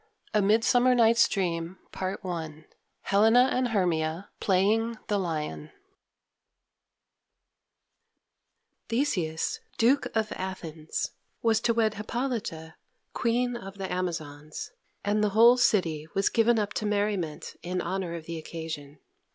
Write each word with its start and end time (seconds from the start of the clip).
A 0.33 0.41
Midsummer 0.41 0.95
Night's 0.95 1.27
Dream 1.29 1.77
Helena 1.93 3.49
and 3.53 3.67
Hermia 3.67 4.29
Theseus, 8.89 9.59
Duke 9.77 10.07
of 10.15 10.31
Athens, 10.31 11.11
was 11.43 11.61
to 11.61 11.75
wed 11.75 11.93
Hippolyta, 11.93 12.73
Queen 13.13 13.55
of 13.55 13.77
the 13.77 13.91
Amazons, 13.93 14.71
and 15.05 15.23
the 15.23 15.29
whole 15.37 15.57
city 15.57 16.07
was 16.15 16.29
given 16.29 16.57
up 16.57 16.73
to 16.73 16.87
merriment 16.87 17.55
in 17.61 17.79
honour 17.79 18.15
of 18.15 18.25
the 18.25 18.39
occasion. 18.39 18.97